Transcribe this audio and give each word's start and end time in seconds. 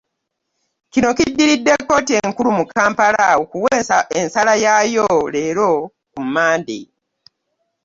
Kino 0.91 1.09
kiddiridde 1.17 1.73
kkooti 1.77 2.13
enkulu 2.23 2.49
mu 2.57 2.63
Kampala 2.65 3.23
okuwa 3.41 3.71
ensala 4.23 4.53
yaayo 4.63 5.07
leero 5.33 5.71
ku 6.11 6.17
Mmande 6.25 6.79